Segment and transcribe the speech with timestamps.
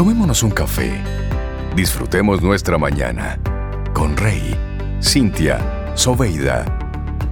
[0.00, 0.98] Tomémonos un café.
[1.76, 3.38] Disfrutemos nuestra mañana
[3.92, 4.56] con Rey,
[5.02, 6.64] Cintia, Soveida,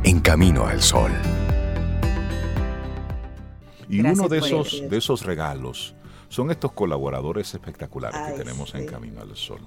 [0.05, 1.11] en camino al sol.
[3.89, 5.95] Y uno de esos, de esos regalos
[6.29, 9.61] son estos colaboradores espectaculares que tenemos en Camino al Sol.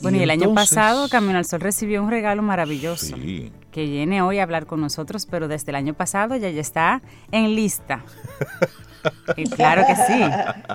[0.00, 3.16] Bueno, y el año pasado Camino al Sol recibió un regalo maravilloso.
[3.70, 7.02] Que viene hoy a hablar con nosotros, pero desde el año pasado ya, ya está
[7.32, 8.02] en lista.
[9.36, 10.20] y claro que sí,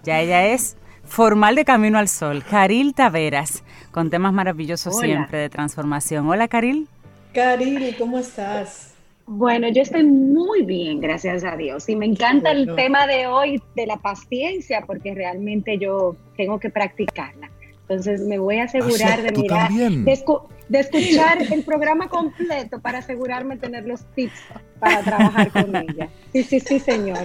[0.04, 0.77] ya ella es
[1.08, 6.27] formal de Camino al Sol, Caril Taveras, con temas maravillosos siempre de transformación.
[6.27, 6.88] Hola, Caril.
[7.34, 8.94] Caril, ¿cómo estás?
[9.26, 11.90] Bueno, yo estoy muy bien, gracias a Dios.
[11.90, 16.70] Y me encanta el tema de hoy de la paciencia, porque realmente yo tengo que
[16.70, 17.50] practicarla.
[17.81, 23.62] Entonces me voy a asegurar de mirar, de, escuchar el programa completo para asegurarme de
[23.62, 24.39] tener los tips
[24.80, 26.09] para trabajar con ella.
[26.34, 27.20] Sí, sí, sí, señor.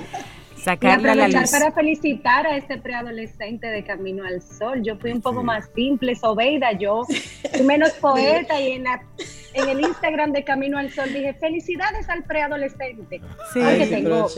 [0.63, 4.81] Sacarla y aprovechar para felicitar a este preadolescente de Camino al Sol.
[4.85, 9.81] Yo fui un poco más simple, sobeida, yo fui menos poeta y en, en el
[9.81, 13.21] Instagram de Camino al Sol dije felicidades al preadolescente.
[13.53, 14.29] Sí, tengo,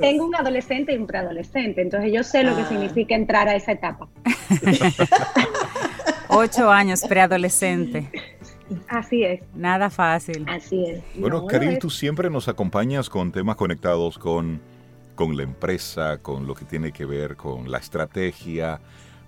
[0.00, 2.68] tengo un adolescente y un preadolescente, entonces yo sé lo que ah.
[2.68, 4.08] significa entrar a esa etapa.
[6.28, 8.10] Ocho años preadolescente.
[8.88, 9.40] Así es.
[9.54, 10.46] Nada fácil.
[10.48, 11.02] Así es.
[11.16, 14.60] Bueno, Karim, tú siempre nos acompañas con temas conectados con
[15.18, 18.80] con la empresa, con lo que tiene que ver con la estrategia,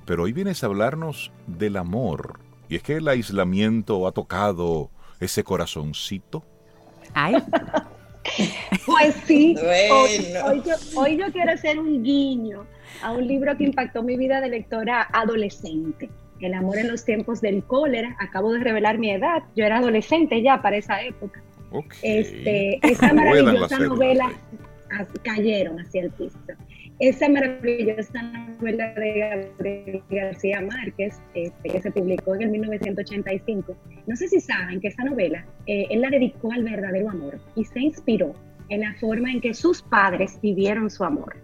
[0.07, 2.39] pero hoy vienes a hablarnos del amor.
[2.69, 6.45] Y es que el aislamiento ha tocado ese corazoncito.
[7.13, 7.35] Ay.
[8.87, 9.57] Pues sí,
[10.95, 12.67] hoy, yo, quiero hacer un guiño
[13.03, 16.11] a un libro que impactó mi vida de lectora adolescente.
[16.39, 18.15] El amor en los tiempos del cólera.
[18.21, 19.43] Acabo de revelar mi edad.
[19.57, 21.43] Yo era adolescente ya para esa época.
[22.03, 24.31] Este, esa maravillosa novela
[25.23, 26.39] cayeron hacia el piso.
[26.99, 33.75] Esa maravillosa novela de Gabriel García Márquez, este, que se publicó en el 1985,
[34.07, 37.65] no sé si saben que esa novela eh, él la dedicó al verdadero amor y
[37.65, 38.35] se inspiró
[38.69, 41.37] en la forma en que sus padres vivieron su amor.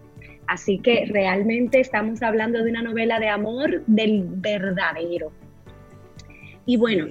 [0.47, 5.31] Así que realmente estamos hablando de una novela de amor del verdadero.
[6.65, 7.07] Y bueno,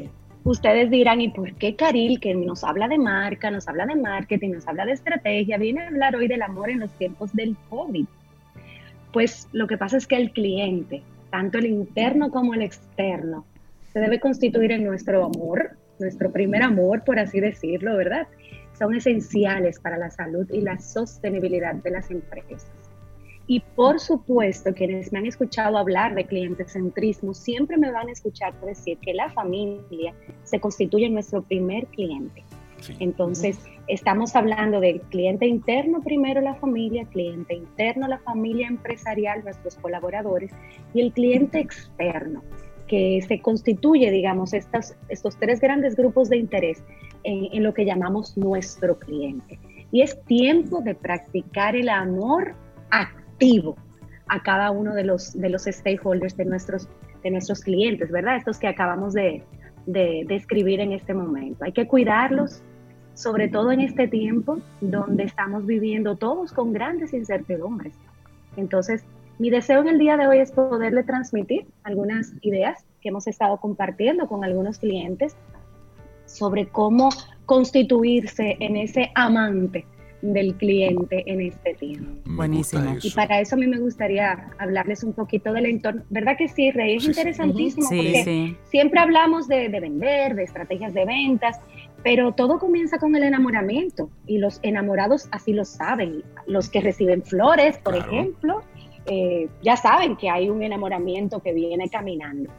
[0.47, 4.51] Ustedes dirán, ¿y por qué Caril, que nos habla de marca, nos habla de marketing,
[4.53, 8.07] nos habla de estrategia, viene a hablar hoy del amor en los tiempos del COVID?
[9.13, 11.03] Pues lo que pasa es que el cliente,
[11.33, 13.45] tanto el interno como el externo,
[13.93, 18.29] se debe constituir en nuestro amor, nuestro primer amor, por así decirlo, ¿verdad?
[18.79, 22.86] Son esenciales para la salud y la sostenibilidad de las empresas.
[23.49, 28.13] Y por supuesto, quienes me han escuchado hablar de cliente centrismo siempre me van a
[28.13, 32.43] escuchar decir que la familia se constituye nuestro primer cliente.
[32.99, 39.77] Entonces, estamos hablando del cliente interno primero la familia, cliente interno la familia empresarial, nuestros
[39.77, 40.51] colaboradores,
[40.93, 42.43] y el cliente externo,
[42.89, 46.83] que se constituye, digamos, estos, estos tres grandes grupos de interés
[47.23, 49.59] en, en lo que llamamos nuestro cliente.
[49.93, 52.55] Y es tiempo de practicar el amor
[52.91, 53.26] activo
[54.29, 56.89] a cada uno de los, de los stakeholders de nuestros,
[57.23, 58.37] de nuestros clientes, ¿verdad?
[58.37, 59.45] Estos que acabamos de,
[59.87, 61.65] de describir en este momento.
[61.65, 62.63] Hay que cuidarlos,
[63.15, 67.95] sobre todo en este tiempo donde estamos viviendo todos con grandes incertidumbres.
[68.57, 69.05] Entonces,
[69.39, 73.59] mi deseo en el día de hoy es poderle transmitir algunas ideas que hemos estado
[73.59, 75.37] compartiendo con algunos clientes
[76.25, 77.11] sobre cómo
[77.45, 79.87] constituirse en ese amante
[80.33, 82.11] del cliente en este tiempo.
[82.25, 82.97] Buenísimo.
[83.03, 86.03] Y para eso a mí me gustaría hablarles un poquito del entorno.
[86.11, 86.97] ¿Verdad que sí, Rey?
[86.97, 91.61] Es interesantísimo porque siempre hablamos de, vender, de estrategias de ventas,
[92.03, 96.23] pero todo comienza con el enamoramiento y los enamorados así lo saben.
[96.47, 98.63] Los que reciben flores, por ejemplo,
[99.07, 102.51] eh, ya saben que hay un enamoramiento que viene caminando.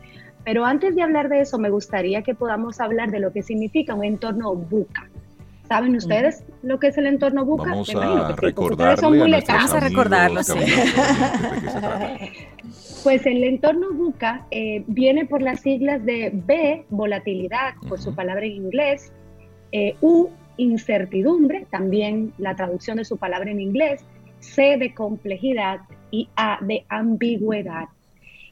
[0.48, 3.94] Pero antes de hablar de eso, me gustaría que podamos hablar de lo que significa
[3.94, 5.10] un entorno buca.
[5.68, 7.72] ¿Saben ustedes lo que es el entorno buca?
[7.72, 9.12] Vamos a recordarlo.
[9.12, 10.54] Vamos a recordarlo, sí.
[13.04, 18.46] Pues el entorno buca eh, viene por las siglas de B, volatilidad, por su palabra
[18.46, 19.14] en inglés,
[19.72, 24.04] eh, U, incertidumbre, también la traducción de su palabra en inglés,
[24.40, 25.82] C de complejidad
[26.12, 27.86] y A de ambigüedad.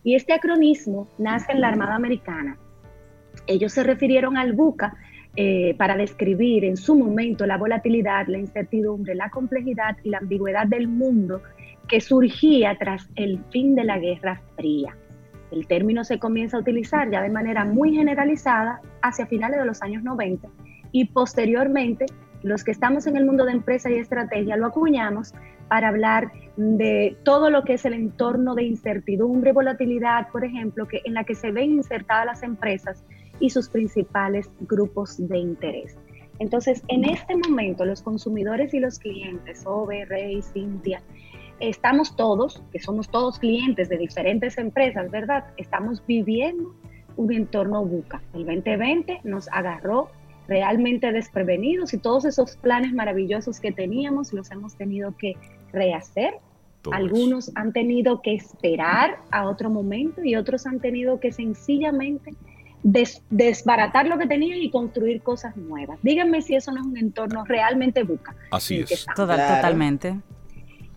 [0.03, 2.57] Y este acronismo nace en la Armada Americana.
[3.47, 4.95] Ellos se refirieron al buca
[5.37, 10.65] eh, para describir en su momento la volatilidad, la incertidumbre, la complejidad y la ambigüedad
[10.67, 11.41] del mundo
[11.87, 14.95] que surgía tras el fin de la Guerra Fría.
[15.51, 19.81] El término se comienza a utilizar ya de manera muy generalizada hacia finales de los
[19.81, 20.47] años 90
[20.91, 22.05] y posteriormente
[22.41, 25.33] los que estamos en el mundo de empresa y estrategia lo acuñamos
[25.67, 31.01] para hablar de todo lo que es el entorno de incertidumbre volatilidad, por ejemplo, que,
[31.03, 33.03] en la que se ven insertadas las empresas
[33.39, 35.97] y sus principales grupos de interés.
[36.39, 41.01] Entonces, en este momento, los consumidores y los clientes, Ove, Rey, Cintia,
[41.59, 45.45] estamos todos, que somos todos clientes de diferentes empresas, ¿verdad?
[45.57, 46.75] Estamos viviendo
[47.15, 48.21] un entorno buca.
[48.33, 50.09] El 2020 nos agarró
[50.47, 55.35] realmente desprevenidos y todos esos planes maravillosos que teníamos los hemos tenido que
[55.71, 56.35] rehacer.
[56.91, 62.31] Algunos han tenido que esperar a otro momento y otros han tenido que sencillamente
[62.85, 65.97] desbaratar lo que tenían y construir cosas nuevas.
[66.03, 68.35] Díganme si eso no es un entorno realmente buca.
[68.51, 69.07] Así es.
[69.15, 70.19] Totalmente.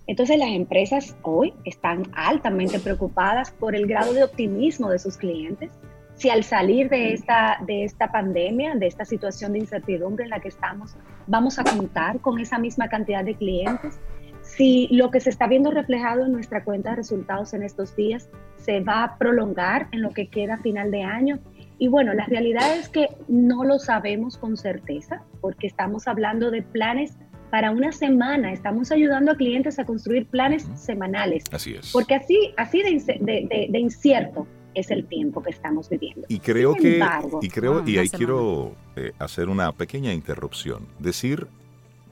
[0.07, 5.71] Entonces las empresas hoy están altamente preocupadas por el grado de optimismo de sus clientes.
[6.15, 10.41] Si al salir de esta, de esta pandemia, de esta situación de incertidumbre en la
[10.41, 10.95] que estamos,
[11.27, 13.99] vamos a contar con esa misma cantidad de clientes.
[14.43, 18.29] Si lo que se está viendo reflejado en nuestra cuenta de resultados en estos días
[18.57, 21.39] se va a prolongar en lo que queda a final de año
[21.79, 26.63] y bueno, la realidad es que no lo sabemos con certeza porque estamos hablando de
[26.63, 27.17] planes
[27.51, 28.53] para una semana.
[28.53, 31.45] Estamos ayudando a clientes a construir planes semanales.
[31.53, 31.93] Así es.
[31.93, 36.27] Porque así, así de, incierto es el tiempo que estamos viviendo.
[36.29, 37.01] Y creo que,
[37.43, 40.87] y creo, y ahí quiero eh, hacer una pequeña interrupción.
[40.99, 41.47] Decir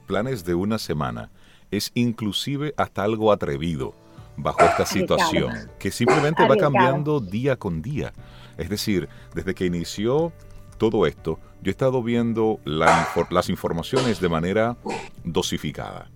[0.06, 1.30] planes de una semana
[1.70, 3.94] es inclusive hasta algo atrevido
[4.36, 8.12] bajo esta situación, que simplemente va cambiando día con día.
[8.58, 10.32] Es decir, desde que inició
[10.78, 14.76] todo esto, yo he estado viendo las informaciones de manera
[15.24, 16.10] dosificada.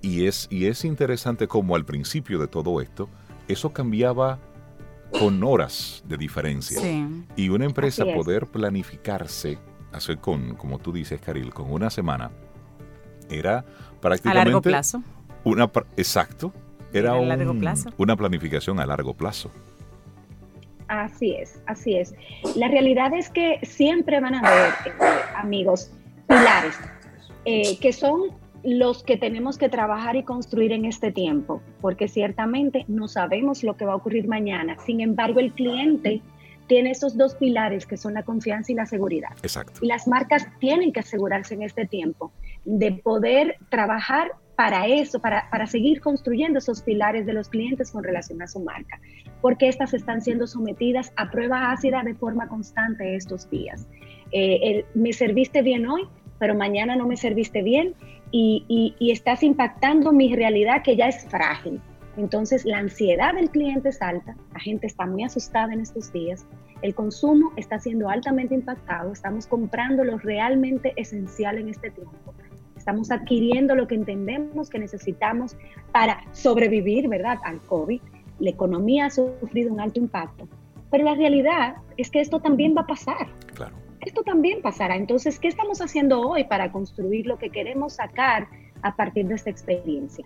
[0.00, 3.08] Y es, y es interesante como al principio de todo esto,
[3.48, 4.38] eso cambiaba
[5.10, 6.80] con horas de diferencia.
[7.34, 9.58] Y una empresa poder planificarse,
[9.92, 12.30] hacer con, como tú dices, Caril, con una semana,
[13.30, 13.64] era
[14.00, 14.40] prácticamente...
[14.40, 15.02] A largo plazo.
[15.44, 16.52] Una, exacto.
[16.92, 17.14] Era
[17.96, 19.50] una planificación a largo plazo.
[20.88, 22.14] Así es, así es.
[22.56, 25.92] La realidad es que siempre van a haber, eh, amigos,
[26.26, 26.78] pilares,
[27.44, 28.32] eh, que son
[28.64, 33.76] los que tenemos que trabajar y construir en este tiempo, porque ciertamente no sabemos lo
[33.76, 34.76] que va a ocurrir mañana.
[34.84, 36.22] Sin embargo, el cliente
[36.66, 39.30] tiene esos dos pilares que son la confianza y la seguridad.
[39.42, 39.80] Exacto.
[39.82, 42.32] Y las marcas tienen que asegurarse en este tiempo
[42.64, 48.02] de poder trabajar para eso, para, para, seguir construyendo esos pilares de los clientes con
[48.02, 49.00] relación a su marca,
[49.40, 53.86] porque estas están siendo sometidas a prueba ácida de forma constante estos días.
[54.32, 56.08] Eh, me serviste bien hoy,
[56.40, 57.94] pero mañana no me serviste bien
[58.32, 61.80] y, y, y estás impactando mi realidad que ya es frágil.
[62.16, 66.44] Entonces la ansiedad del cliente es alta, la gente está muy asustada en estos días,
[66.82, 72.34] el consumo está siendo altamente impactado, estamos comprando lo realmente esencial en este tiempo
[72.88, 75.58] estamos adquiriendo lo que entendemos que necesitamos
[75.92, 78.00] para sobrevivir, ¿verdad?, al COVID.
[78.38, 80.48] La economía ha sufrido un alto impacto,
[80.90, 83.26] pero la realidad es que esto también va a pasar.
[83.52, 83.76] Claro.
[84.00, 84.96] Esto también pasará.
[84.96, 88.48] Entonces, ¿qué estamos haciendo hoy para construir lo que queremos sacar
[88.80, 90.24] a partir de esta experiencia?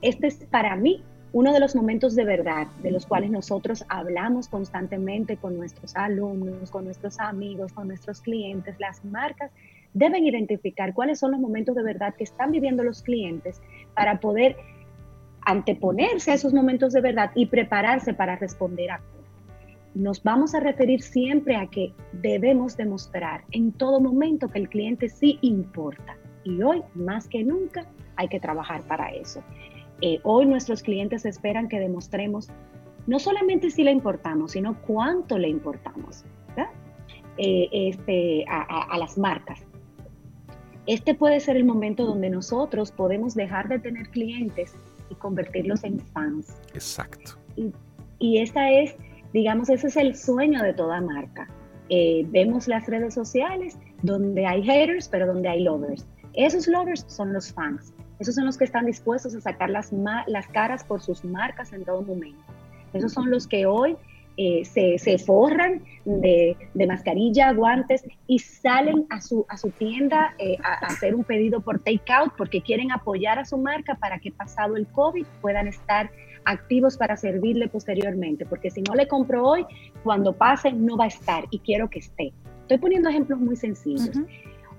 [0.00, 1.02] Este es para mí
[1.32, 6.70] uno de los momentos de verdad de los cuales nosotros hablamos constantemente con nuestros alumnos,
[6.70, 9.50] con nuestros amigos, con nuestros clientes, las marcas
[9.94, 13.62] deben identificar cuáles son los momentos de verdad que están viviendo los clientes
[13.94, 14.56] para poder
[15.42, 19.00] anteponerse a esos momentos de verdad y prepararse para responder a
[19.94, 25.08] nos vamos a referir siempre a que debemos demostrar en todo momento que el cliente
[25.08, 26.16] sí importa.
[26.42, 27.86] Y hoy, más que nunca,
[28.16, 29.40] hay que trabajar para eso.
[30.00, 32.50] Eh, hoy nuestros clientes esperan que demostremos
[33.06, 36.24] no solamente si le importamos, sino cuánto le importamos
[37.36, 39.63] eh, este, a las marcas
[40.86, 44.74] este puede ser el momento donde nosotros podemos dejar de tener clientes
[45.10, 46.56] y convertirlos en fans.
[46.74, 47.32] Exacto.
[47.56, 47.72] Y,
[48.18, 48.94] y esa es,
[49.32, 51.48] digamos, ese es el sueño de toda marca.
[51.88, 56.06] Eh, vemos las redes sociales donde hay haters, pero donde hay lovers.
[56.34, 57.92] Esos lovers son los fans.
[58.18, 59.92] Esos son los que están dispuestos a sacar las,
[60.26, 62.40] las caras por sus marcas en todo momento.
[62.92, 63.96] Esos son los que hoy
[64.36, 66.56] eh, se, forran de,
[66.88, 71.78] mascarilla, guantes y salen a su, a su tienda eh, a, hacer un pedido por
[71.78, 76.10] takeout porque quieren apoyar a su marca para que pasado el COVID puedan estar
[76.44, 79.64] activos para servirle posteriormente, porque si no le compro hoy,
[80.02, 82.32] cuando pase no va a estar y quiero que esté.
[82.62, 84.18] Estoy poniendo ejemplos muy sencillos.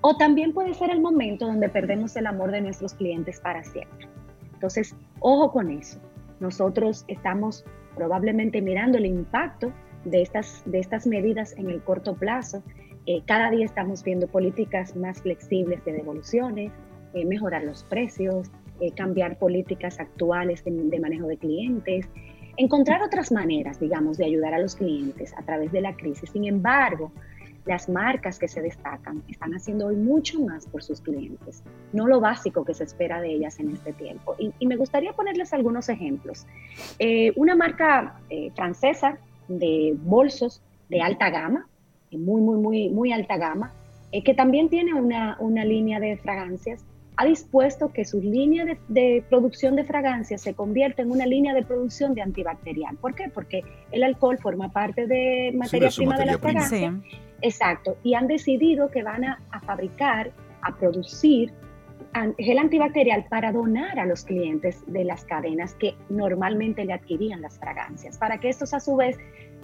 [0.02, 4.08] O también puede ser el momento donde perdemos el amor de nuestros clientes para siempre.
[4.54, 6.00] Entonces, ojo con eso.
[6.40, 7.66] Nosotros estamos
[7.96, 9.72] probablemente mirando el impacto
[10.04, 12.64] de estas, de estas medidas en el corto plazo.
[13.08, 16.72] Eh, cada día estamos viendo políticas más flexibles de devoluciones,
[17.14, 22.10] eh, mejorar los precios, eh, cambiar políticas actuales de, manejo de clientes,
[22.58, 26.30] encontrar otras maneras, digamos, de ayudar a los clientes a través de la crisis.
[26.32, 27.12] Sin embargo,
[27.66, 32.20] las marcas que se destacan están haciendo hoy mucho más por sus clientes, no lo
[32.20, 34.36] básico que se espera de ellas en este tiempo.
[34.38, 36.46] Y, me gustaría ponerles algunos ejemplos.
[37.00, 39.18] Eh, una marca eh, francesa
[39.48, 41.68] de bolsos de alta gama,
[42.12, 43.74] muy, muy, muy, muy alta gama,
[44.12, 46.84] eh, que también tiene una, una, línea de fragancias,
[47.18, 51.64] ha dispuesto que su línea de, producción de fragancias se convierta en una línea de
[51.64, 52.98] producción de antibacterial.
[52.98, 53.30] ¿Por qué?
[53.34, 57.00] Porque el alcohol forma parte de materia prima de la fragancia.
[57.42, 57.98] Exacto.
[58.04, 61.54] Y han decidido que van a, fabricar, a producir
[62.38, 67.60] gel antibacterial para donar a los clientes de las cadenas que normalmente le adquirían las
[67.60, 69.18] fragancias, para que estos a su vez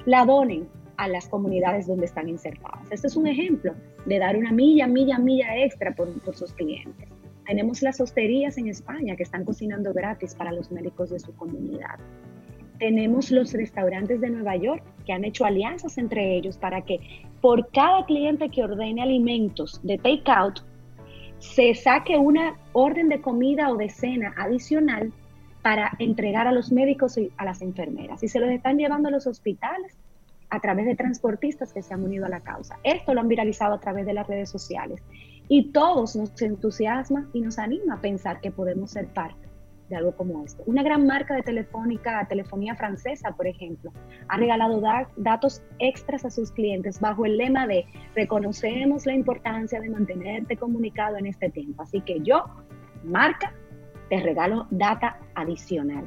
[0.06, 2.92] la donen a las comunidades donde están insertadas.
[2.92, 3.74] Este es un ejemplo
[4.06, 7.10] de dar una milla, milla, milla extra por sus clientes.
[7.46, 12.00] Tenemos las hosterías en España que están cocinando gratis para los médicos de su comunidad.
[12.80, 17.00] Tenemos los restaurantes de Nueva York que han hecho alianzas entre ellos para que
[17.41, 20.62] por cada cliente que ordene alimentos de takeout,
[21.39, 25.12] se saque una orden de comida o de cena adicional
[25.63, 28.21] para entregar a los médicos y a las enfermeras.
[28.24, 29.98] Y se los están llevando a los hospitales
[30.50, 32.77] a través de transportistas que se han unido a la causa.
[32.83, 35.01] Esto lo han viralizado a través de las redes sociales.
[35.48, 39.50] Y todos nos entusiasma y nos anima a pensar que podemos ser parte
[39.91, 40.63] de algo como esto.
[40.65, 43.91] Una gran marca de telefónica, telefonía francesa, por ejemplo,
[44.27, 44.81] ha regalado
[45.17, 51.17] datos extras a sus clientes bajo el lema de reconocemos la importancia de mantenerte comunicado
[51.17, 51.83] en este tiempo.
[51.83, 52.45] Así que yo,
[53.03, 53.53] marca,
[54.10, 56.05] te regalo data adicional.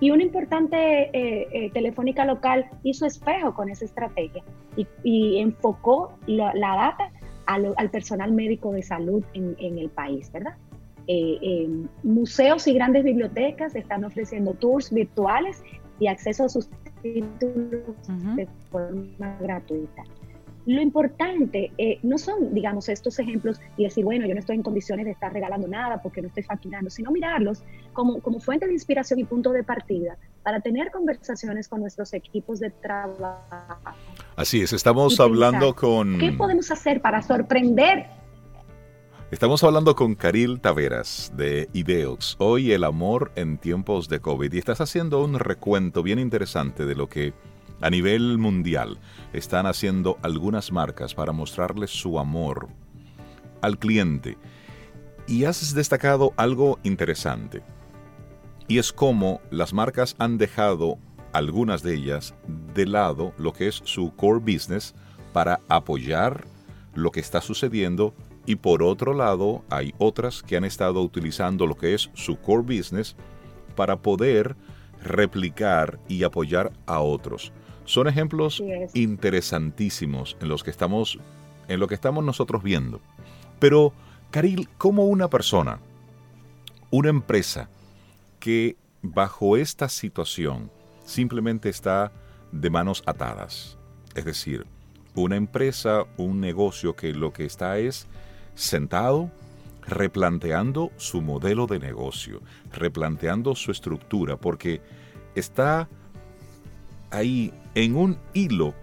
[0.00, 4.44] Y una importante eh, eh, telefónica local hizo espejo con esa estrategia
[5.02, 7.10] y, enfocó la, data
[7.46, 10.54] al, personal médico de salud en, en el país, ¿verdad?
[11.10, 11.68] Eh,
[12.02, 15.62] museos y grandes bibliotecas están ofreciendo tours virtuales
[15.98, 16.68] y acceso a sus
[17.02, 17.96] títulos
[18.36, 20.04] de forma gratuita.
[20.66, 24.62] Lo importante eh, no son, digamos, estos ejemplos y decir, bueno, yo no estoy en
[24.62, 27.62] condiciones de estar regalando nada porque no estoy facturando, sino mirarlos
[27.94, 32.60] como, como fuente de inspiración y punto de partida para tener conversaciones con nuestros equipos
[32.60, 33.96] de trabajo.
[34.36, 36.18] Así es, estamos hablando con...
[36.18, 38.17] ¿Qué podemos hacer para sorprender
[39.30, 42.36] Estamos hablando con Caril Taveras de Ideox.
[42.38, 44.50] Hoy el amor en tiempos de COVID.
[44.50, 47.34] Y estás haciendo un recuento bien interesante de lo que
[47.82, 48.98] a nivel mundial
[49.34, 52.68] están haciendo algunas marcas para mostrarles su amor
[53.60, 54.38] al cliente.
[55.26, 57.62] Y has destacado algo interesante.
[58.66, 60.96] Y es cómo las marcas han dejado,
[61.34, 62.34] algunas de ellas,
[62.72, 64.94] de lado lo que es su core business
[65.34, 66.46] para apoyar
[66.94, 68.14] lo que está sucediendo
[68.48, 72.78] y por otro lado, hay otras que han estado utilizando lo que es su core
[72.78, 73.14] business
[73.76, 74.56] para poder
[75.02, 77.52] replicar y apoyar a otros.
[77.84, 78.62] Son ejemplos
[78.94, 81.18] interesantísimos en los que estamos
[81.68, 83.02] en lo que estamos nosotros viendo.
[83.58, 83.92] Pero
[84.30, 85.78] Caril, ¿cómo una persona,
[86.90, 87.68] una empresa
[88.40, 90.70] que bajo esta situación
[91.04, 92.12] simplemente está
[92.50, 93.76] de manos atadas,
[94.14, 94.64] es decir,
[95.14, 98.08] una empresa, un negocio que lo que está es
[98.58, 99.30] sentado
[99.86, 104.82] replanteando su modelo de negocio, replanteando su estructura, porque
[105.34, 105.88] está
[107.10, 108.74] ahí en un hilo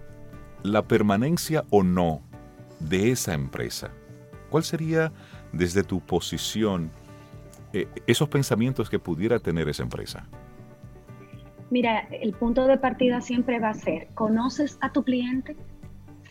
[0.62, 2.22] la permanencia o no
[2.80, 3.90] de esa empresa.
[4.50, 5.12] ¿Cuál sería
[5.52, 6.90] desde tu posición
[7.72, 10.26] eh, esos pensamientos que pudiera tener esa empresa?
[11.70, 15.56] Mira, el punto de partida siempre va a ser, ¿conoces a tu cliente?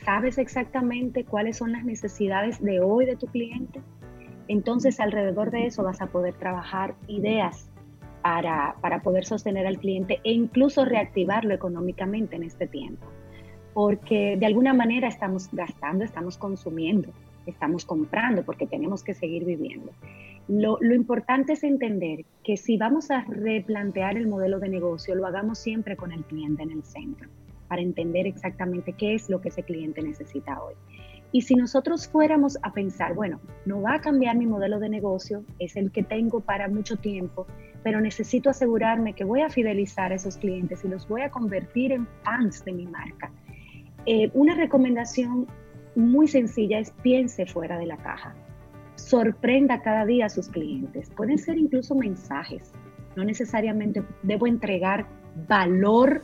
[0.03, 3.81] Sabes exactamente cuáles son las necesidades de hoy de tu cliente,
[4.47, 7.69] entonces alrededor de eso vas a poder trabajar ideas
[8.21, 13.05] para, para poder sostener al cliente e incluso reactivarlo económicamente en este tiempo.
[13.73, 17.09] Porque de alguna manera estamos gastando, estamos consumiendo,
[17.45, 19.91] estamos comprando porque tenemos que seguir viviendo.
[20.47, 25.25] Lo, lo, importante es entender que si vamos a replantear el modelo de negocio, lo
[25.25, 27.27] hagamos siempre con el cliente en el centro
[27.67, 30.75] para entender exactamente qué es lo que ese cliente necesita hoy.
[31.31, 35.43] Y si nosotros fuéramos a pensar, bueno, no va a cambiar mi modelo de negocio,
[35.59, 37.45] es el que tengo para mucho tiempo,
[37.83, 41.91] pero necesito asegurarme que voy a fidelizar a esos clientes y los voy a convertir
[41.91, 43.31] en fans de mi marca.
[44.05, 45.47] Eh, una recomendación
[45.95, 48.33] muy sencilla es piense fuera de la caja.
[48.95, 51.09] Sorprenda cada día a sus clientes.
[51.09, 52.71] Pueden ser incluso mensajes.
[53.15, 55.05] No necesariamente debo entregar
[55.47, 56.23] valor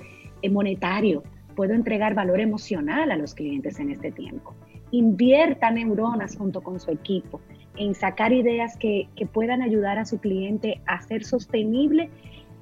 [0.49, 1.23] monetario,
[1.55, 4.55] puedo entregar valor emocional a los clientes en este tiempo.
[4.91, 7.41] Invierta neuronas junto con su equipo
[7.77, 12.09] en sacar ideas que, que puedan ayudar a su cliente a hacer sostenible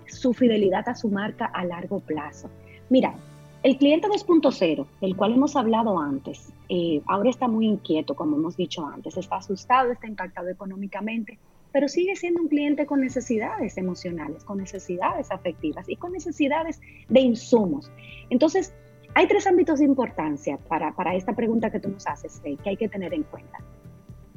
[0.06, 2.50] su fidelidad a su marca a largo plazo.
[2.90, 3.16] Mira,
[3.62, 8.56] el cliente 2.0, del cual hemos hablado antes, eh, ahora está muy inquieto, como hemos
[8.56, 11.38] dicho antes, está asustado, está impactado económicamente,
[11.72, 17.20] pero sigue siendo un cliente con necesidades emocionales, con necesidades afectivas y con necesidades de
[17.20, 17.92] insumos.
[18.30, 18.74] Entonces,
[19.16, 22.70] hay tres ámbitos de importancia para, para esta pregunta que tú nos haces, Faye, que
[22.70, 23.60] hay que tener en cuenta.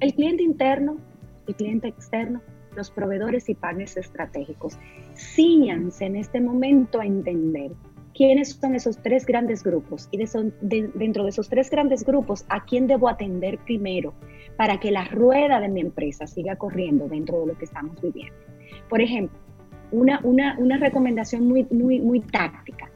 [0.01, 0.97] El cliente interno,
[1.47, 2.41] el cliente externo,
[2.75, 4.79] los proveedores y partners estratégicos.
[5.15, 7.73] Cíñanse en este momento a entender
[8.15, 10.19] quiénes son esos tres grandes grupos y
[10.61, 14.15] dentro de esos tres grandes grupos, a quién debo atender primero
[14.57, 18.37] para que la rueda de mi empresa siga corriendo dentro de lo que estamos viviendo.
[18.89, 19.39] Por ejemplo,
[19.91, 22.91] una, una, recomendación muy, muy, muy táctica.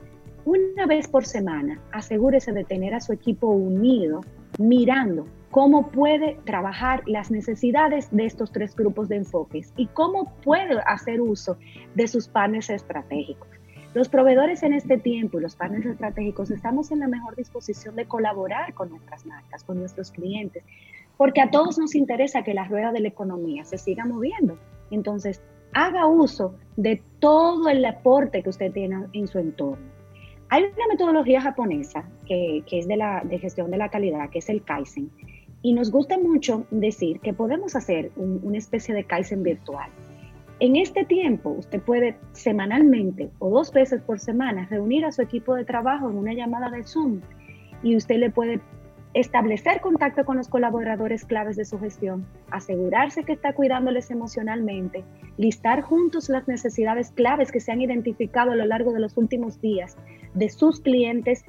[0.44, 4.22] Una vez por semana, asegúrese de tener a su equipo unido
[4.58, 10.78] mirando cómo puede trabajar las necesidades de estos tres grupos de enfoques y cómo puede
[10.86, 11.56] hacer uso
[11.94, 13.55] de sus partners estratégicos.
[13.96, 18.04] Los proveedores en este tiempo y los partners estratégicos estamos en la mejor disposición de
[18.04, 20.62] colaborar con nuestras marcas, con nuestros clientes,
[21.16, 24.58] porque a todos nos interesa que la rueda de la economía se siga moviendo.
[24.90, 25.40] Entonces,
[25.72, 29.88] haga uso de todo el aporte que usted tiene en su entorno.
[30.50, 34.62] Hay una metodología japonesa que, es de, la, gestión de la calidad, que es el
[34.62, 35.10] Kaizen,
[35.62, 39.88] y nos gusta mucho decir que podemos hacer una especie de Kaizen virtual.
[40.58, 45.54] En este tiempo, usted puede semanalmente o dos veces por semana reunir a su equipo
[45.54, 47.20] de trabajo en una llamada de Zoom
[47.82, 48.60] y usted le puede
[49.12, 55.04] establecer contacto con los colaboradores claves de su gestión, asegurarse que está cuidándoles emocionalmente,
[55.36, 59.60] listar juntos las necesidades claves que se han identificado a lo largo de los últimos
[59.60, 59.96] días
[60.34, 61.44] de sus clientes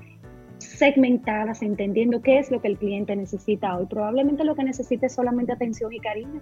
[0.60, 3.86] segmentadas, entendiendo qué es lo que el cliente necesita hoy.
[3.86, 6.42] Probablemente lo que necesite es solamente atención y cariño.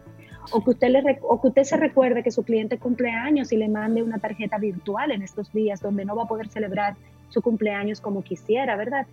[0.51, 3.57] O que usted, le, o que usted se recuerde que su cliente cumple años y
[3.57, 6.95] le mande una tarjeta virtual en estos días donde no va a poder celebrar
[7.29, 9.07] su cumpleaños como quisiera, ¿verdad?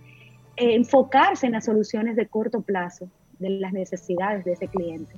[0.55, 5.13] Eh, enfocarse en las soluciones de corto plazo de las necesidades de ese cliente.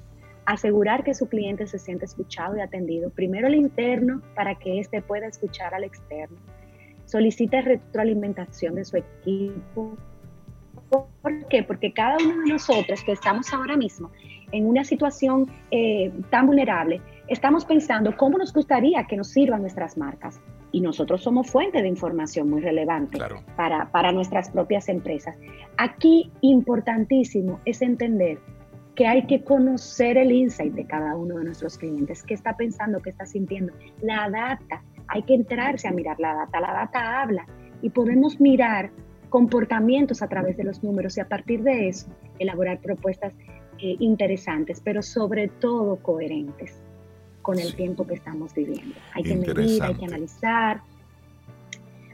[0.46, 3.10] Asegurar que su cliente se siente escuchado y atendido.
[3.10, 6.38] Primero el interno para que éste pueda escuchar al externo
[7.06, 9.98] solicite retroalimentación de su equipo.
[10.90, 11.64] ¿Por qué?
[11.64, 14.12] Porque cada uno de nosotros que estamos ahora mismo
[14.52, 19.98] en una situación eh, tan vulnerable, estamos pensando cómo nos gustaría que nos sirvan nuestras
[19.98, 20.40] marcas.
[20.72, 23.18] Y nosotros somos fuente de información muy relevante
[23.56, 25.36] para, para nuestras propias empresas.
[25.78, 28.40] Aquí, importantísimo es entender
[28.96, 33.02] que hay que conocer el insight de cada uno de nuestros clientes, qué está pensando,
[33.02, 33.74] qué está sintiendo.
[34.02, 36.60] La data hay que entrarse a mirar la data.
[36.60, 37.48] La data habla
[37.82, 38.92] y podemos mirar
[39.30, 42.08] comportamientos a través de los números y a partir de eso
[42.40, 43.34] elaborar propuestas
[43.80, 46.82] eh, interesantes, pero sobre todo coherentes
[47.42, 48.96] con el tiempo que estamos viviendo.
[49.14, 50.82] Hay que medir, hay que analizar,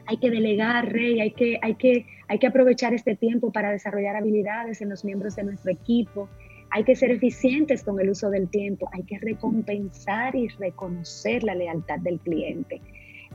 [0.06, 4.16] hay que delegar, Rey, hay que, hay, que, hay que aprovechar este tiempo para desarrollar
[4.16, 6.28] habilidades en los miembros de nuestro equipo,
[6.72, 11.54] hay que ser eficientes con el uso del tiempo, hay que recompensar y reconocer la
[11.54, 12.80] lealtad del cliente.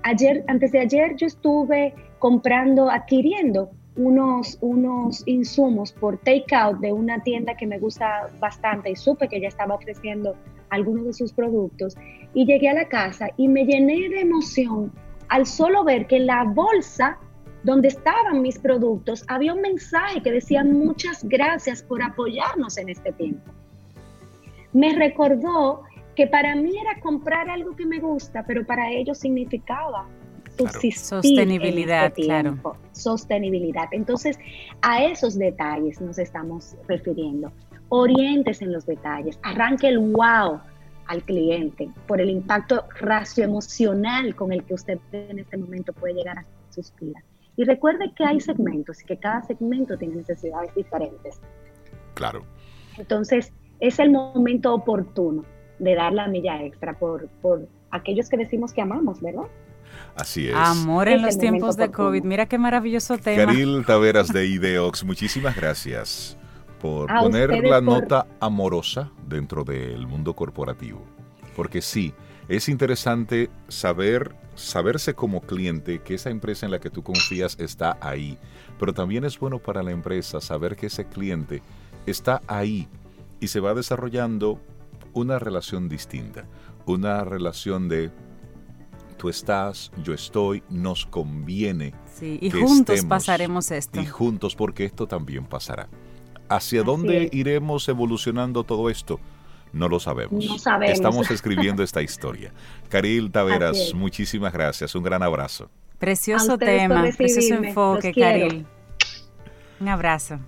[0.04, 7.22] Ayer, antes de ayer, yo estuve comprando, adquiriendo unos, unos insumos por takeout de una
[7.22, 10.36] tienda que me gusta bastante y supe que ya estaba ofreciendo
[10.70, 11.96] algunos de sus productos
[12.34, 14.92] y llegué a la casa y me llené de emoción
[15.30, 17.20] al solo ver que la bolsa
[17.68, 23.12] donde estaban mis productos, había un mensaje que decía muchas gracias por apoyarnos en este
[23.12, 23.52] tiempo.
[24.72, 25.84] Me recordó
[26.16, 30.08] que para mí era comprar algo que me gusta, pero para ellos significaba
[30.96, 32.58] Sostenibilidad, este claro.
[32.94, 33.90] Sostenibilidad.
[33.92, 34.40] Entonces,
[34.82, 37.52] a esos detalles nos estamos refiriendo.
[37.90, 39.38] Orientes en los detalles.
[39.44, 40.62] Arranque el wow
[41.08, 46.40] al cliente por el impacto racioemocional con el que usted en este momento puede llegar
[46.40, 47.24] a suspirar.
[47.58, 51.42] Y recuerde que hay segmentos y que cada segmento tiene necesidades diferentes.
[52.14, 52.44] Claro.
[52.98, 55.44] Entonces, es el momento oportuno
[55.80, 59.48] de dar la milla extra por, por aquellos que decimos que amamos, ¿verdad?
[60.16, 60.56] Así es.
[60.56, 62.24] Amor en los tiempos de COVID.
[62.24, 63.46] Mira qué maravilloso tema.
[63.46, 66.38] Caril Taveras de Ideox, muchísimas gracias
[66.80, 71.04] por poner la nota amorosa dentro del mundo corporativo.
[71.56, 72.14] Porque sí,
[72.50, 77.98] es interesante saber, saberse como cliente que esa empresa en la que tú confías está
[78.02, 78.38] ahí,
[78.80, 81.62] pero también es bueno para la empresa saber que ese cliente
[82.06, 82.88] está ahí
[83.40, 84.62] y se va desarrollando
[85.14, 86.46] una relación distinta,
[86.86, 88.12] una relación de
[89.18, 91.94] tú estás, yo estoy, nos conviene.
[92.14, 94.00] Sí, y juntos pasaremos esto.
[94.00, 95.90] Y juntos porque esto también pasará.
[96.50, 99.20] ¿Hacia dónde iremos evolucionando todo esto?
[99.74, 100.46] No lo sabemos.
[100.86, 102.54] Estamos escribiendo esta historia.
[102.90, 104.96] Caril Taveras, muchísimas gracias.
[104.96, 105.70] Un gran abrazo.
[106.00, 108.66] Precioso tema, precioso enfoque, Caril.
[109.80, 110.40] Un abrazo.